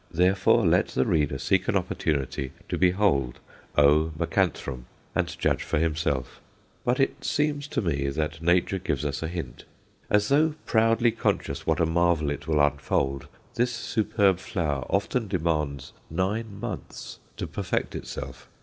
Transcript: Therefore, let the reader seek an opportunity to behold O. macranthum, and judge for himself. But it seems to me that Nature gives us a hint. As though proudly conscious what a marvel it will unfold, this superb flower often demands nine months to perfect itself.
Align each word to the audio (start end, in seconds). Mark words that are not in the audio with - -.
Therefore, 0.09 0.65
let 0.65 0.87
the 0.87 1.05
reader 1.05 1.37
seek 1.37 1.67
an 1.67 1.75
opportunity 1.75 2.53
to 2.69 2.77
behold 2.79 3.37
O. 3.77 4.11
macranthum, 4.17 4.87
and 5.13 5.37
judge 5.37 5.61
for 5.61 5.77
himself. 5.77 6.41
But 6.83 6.99
it 6.99 7.23
seems 7.23 7.67
to 7.67 7.83
me 7.83 8.09
that 8.09 8.41
Nature 8.41 8.79
gives 8.79 9.05
us 9.05 9.21
a 9.21 9.27
hint. 9.27 9.65
As 10.09 10.29
though 10.29 10.55
proudly 10.65 11.11
conscious 11.11 11.67
what 11.67 11.79
a 11.79 11.85
marvel 11.85 12.31
it 12.31 12.47
will 12.47 12.59
unfold, 12.61 13.27
this 13.53 13.71
superb 13.73 14.39
flower 14.39 14.87
often 14.89 15.27
demands 15.27 15.93
nine 16.09 16.59
months 16.59 17.19
to 17.37 17.45
perfect 17.45 17.93
itself. 17.93 18.47